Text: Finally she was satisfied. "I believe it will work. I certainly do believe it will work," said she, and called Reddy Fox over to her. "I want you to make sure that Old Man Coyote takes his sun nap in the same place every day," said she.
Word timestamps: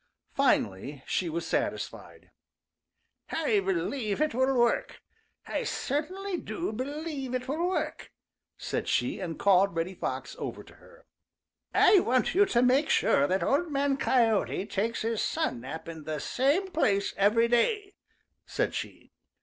Finally 0.33 1.03
she 1.05 1.29
was 1.29 1.45
satisfied. 1.45 2.31
"I 3.29 3.59
believe 3.59 4.19
it 4.19 4.33
will 4.33 4.57
work. 4.57 4.99
I 5.45 5.63
certainly 5.63 6.37
do 6.37 6.71
believe 6.73 7.35
it 7.35 7.47
will 7.47 7.69
work," 7.69 8.11
said 8.57 8.87
she, 8.87 9.19
and 9.19 9.37
called 9.37 9.75
Reddy 9.75 9.93
Fox 9.93 10.35
over 10.39 10.63
to 10.63 10.73
her. 10.73 11.05
"I 11.71 11.99
want 11.99 12.33
you 12.33 12.47
to 12.47 12.63
make 12.63 12.89
sure 12.89 13.27
that 13.27 13.43
Old 13.43 13.71
Man 13.71 13.95
Coyote 13.95 14.65
takes 14.65 15.03
his 15.03 15.21
sun 15.21 15.59
nap 15.61 15.87
in 15.87 16.05
the 16.05 16.19
same 16.19 16.71
place 16.71 17.13
every 17.15 17.47
day," 17.47 17.93
said 18.47 18.73
she. 18.73 19.11